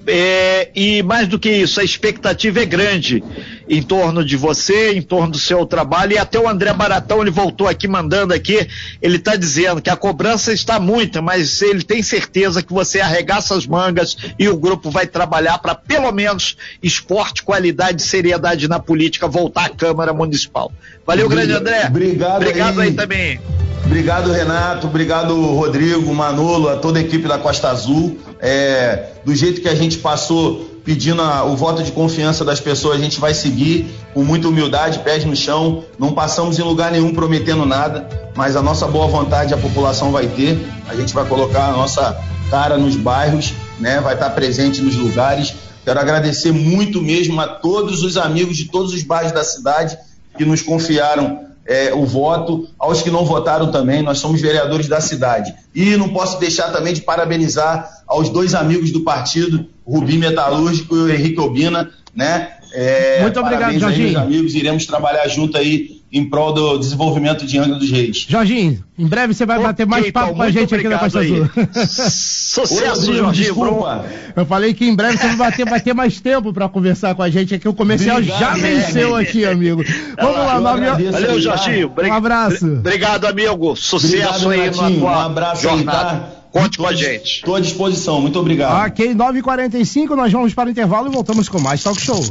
É, 0.05 0.69
e 0.75 1.05
mais 1.05 1.29
do 1.29 1.39
que 1.39 1.49
isso, 1.49 1.81
a 1.81 1.85
expectativa 1.85 2.61
é 2.61 2.67
grande 2.67 3.23
em 3.69 3.83
torno 3.83 4.25
de 4.25 4.37
você, 4.37 4.93
em 4.93 5.03
torno 5.03 5.33
do 5.33 5.39
seu 5.39 5.65
trabalho. 5.67 6.13
E 6.13 6.19
até 6.19 6.39
o 6.39 6.49
André 6.49 6.73
Baratão, 6.73 7.21
ele 7.21 7.31
voltou 7.31 7.69
aqui 7.69 7.87
mandando 7.87 8.35
aqui, 8.35 8.67
ele 9.01 9.17
está 9.17 9.37
dizendo 9.37 9.81
que 9.81 9.91
a 9.91 9.97
cobrança 9.97 10.53
está 10.53 10.79
muita, 10.81 11.23
mas 11.23 11.63
ele 11.63 11.83
tem 11.83 12.03
certeza 12.03 12.63
que 12.63 12.73
você 12.73 13.01
arregaça 13.01 13.55
as 13.57 13.67
mangas 13.67 14.17
e 14.39 14.49
o 14.49 14.57
grupo 14.57 14.91
vai 14.91 15.07
trabalhar 15.07 15.59
para 15.59 15.75
pelo 15.75 16.11
menos 16.13 16.57
esporte, 16.83 17.43
qualidade 17.43 18.03
e 18.03 18.05
seriedade 18.05 18.69
na 18.69 18.79
política 18.79 19.29
voltar 19.29 19.67
à 19.67 19.69
Câmara 19.69 20.13
Municipal. 20.13 20.73
Valeu, 21.07 21.29
grande 21.29 21.53
André. 21.53 21.87
Obrigado, 21.87 22.37
obrigado 22.37 22.81
aí. 22.81 22.89
aí 22.89 22.95
também. 22.95 23.41
Obrigado, 23.85 24.33
Renato. 24.33 24.87
Obrigado, 24.87 25.35
Rodrigo, 25.35 26.15
Manolo, 26.15 26.69
a 26.69 26.77
toda 26.77 26.99
a 26.99 27.03
equipe 27.03 27.27
da 27.29 27.39
Costa 27.39 27.69
Azul. 27.69 28.19
É, 28.41 29.11
do 29.25 29.35
jeito 29.35 29.61
que 29.61 29.69
a 29.69 29.75
gente 29.75 29.99
passou 29.99 30.72
pedindo 30.85 31.23
a, 31.23 31.45
o 31.45 31.57
voto 31.57 31.83
de 31.83 31.93
confiança 31.93 32.45
das 32.45 32.61
pessoas, 32.61 32.99
a 32.99 33.03
gente 33.03 33.21
vai 33.21 33.35
seguir 33.35 33.87
com 34.13 34.25
muita 34.25 34.49
humildade, 34.49 34.99
pés 35.01 35.25
no 35.25 35.35
chão, 35.37 35.85
não 35.99 36.13
passamos 36.13 36.59
em 36.59 36.63
lugar 36.63 36.91
nenhum 36.91 37.13
prometendo 37.15 37.65
nada, 37.65 38.09
mas 38.35 38.57
a 38.57 38.63
nossa 38.63 38.87
boa 38.87 39.07
vontade 39.07 39.55
a 39.55 39.59
população 39.59 40.11
vai 40.11 40.27
ter, 40.27 40.59
a 40.89 40.95
gente 40.95 41.15
vai 41.15 41.25
colocar 41.25 41.69
a 41.69 41.73
nossa 41.73 42.21
cara 42.51 42.77
nos 42.77 42.97
bairros, 42.97 43.55
né? 43.79 44.01
Vai 44.01 44.15
estar 44.15 44.31
presente 44.31 44.83
nos 44.83 44.95
lugares. 44.95 45.55
Quero 45.85 45.99
agradecer 45.99 46.53
muito 46.53 47.01
mesmo 47.01 47.41
a 47.41 47.49
todos 47.49 48.03
os 48.03 48.17
amigos 48.17 48.57
de 48.57 48.67
todos 48.67 48.93
os 48.93 49.03
bairros 49.03 49.33
da 49.33 49.43
cidade 49.43 49.99
que 50.37 50.45
nos 50.45 50.63
confiaram 50.63 51.52
é, 51.67 51.93
o 51.95 52.05
voto, 52.05 52.69
aos 52.79 53.03
que 53.03 53.11
não 53.11 53.25
votaram 53.25 53.71
também, 53.71 54.03
nós 54.03 54.19
somos 54.19 54.41
vereadores 54.41 54.89
da 54.89 55.01
cidade. 55.01 55.55
E 55.75 55.97
não 55.97 56.09
posso 56.09 56.39
deixar 56.39 56.71
também 56.73 56.93
de 56.93 57.03
parabenizar 57.03 58.03
aos 58.07 58.29
dois 58.29 58.55
amigos 58.55 58.91
do 58.91 59.01
partido, 59.01 59.67
Rubi 59.87 60.19
Metalúrgico 60.19 60.97
e 60.97 60.99
o 60.99 61.11
Henrique 61.11 61.41
Obina, 61.41 61.91
né? 62.15 62.57
É, 62.73 63.21
Muito 63.23 63.39
obrigado, 63.39 63.79
Jorginho. 63.79 64.09
Aí, 64.09 64.13
meus 64.13 64.23
amigos, 64.25 64.55
iremos 64.55 64.87
trabalhar 64.87 65.27
junto 65.29 65.57
aí 65.57 66.02
em 66.13 66.29
prol 66.29 66.53
do 66.53 66.79
desenvolvimento 66.79 67.47
de 67.47 67.59
Angra 67.59 67.77
dos 67.77 67.91
Reis. 67.91 68.27
Jorginho, 68.29 68.85
em 68.99 69.07
breve 69.07 69.33
você 69.33 69.47
vai 69.47 69.57
okay, 69.57 69.67
bater 69.69 69.87
mais 69.87 70.11
papo 70.11 70.35
com 70.35 70.43
a 70.43 70.51
gente 70.51 70.75
aqui 70.75 70.87
na 70.87 70.99
Costa 70.99 71.21
Azul. 71.21 71.49
Sucesso, 71.73 73.11
Ô, 73.11 73.15
Jorginho. 73.15 73.47
Desculpa. 73.47 74.05
Eu 74.37 74.45
falei 74.45 74.75
que 74.75 74.85
em 74.85 74.95
breve 74.95 75.17
você 75.17 75.29
vai 75.29 75.37
bater, 75.37 75.65
vai 75.65 75.81
ter 75.81 75.95
mais 75.95 76.21
tempo 76.21 76.53
para 76.53 76.69
conversar 76.69 77.15
com 77.15 77.23
a 77.23 77.31
gente 77.31 77.55
aqui. 77.55 77.67
O 77.67 77.73
comercial 77.73 78.19
Obrigado, 78.19 78.39
já 78.39 78.55
venceu 78.55 79.17
é, 79.17 79.23
aqui, 79.23 79.47
amigo. 79.47 79.83
Vamos 80.21 80.37
lá, 80.37 80.61
nove 80.61 81.11
Valeu, 81.11 81.41
Jorginho. 81.41 81.91
Um 81.97 82.13
abraço. 82.13 82.67
Obrigado, 82.67 83.25
amigo. 83.25 83.75
Sucesso 83.75 84.45
obrigado, 84.47 84.51
aí 84.51 84.93
na 84.93 85.01
tua 85.01 85.11
um 85.11 85.19
abraço 85.19 85.63
jornada. 85.63 86.11
Aí, 86.11 86.21
tá? 86.21 86.43
Conte 86.53 86.77
com 86.77 86.87
a 86.87 86.93
gente. 86.93 87.37
Estou 87.37 87.55
à 87.55 87.61
disposição. 87.61 88.21
Muito 88.21 88.39
obrigado. 88.39 88.87
Ok, 88.87 89.15
9h45, 89.15 90.11
nós 90.11 90.31
vamos 90.31 90.53
para 90.53 90.69
o 90.69 90.71
intervalo 90.71 91.09
e 91.09 91.11
voltamos 91.11 91.49
com 91.49 91.59
mais 91.59 91.83
Talk 91.83 91.99
Show. 91.99 92.23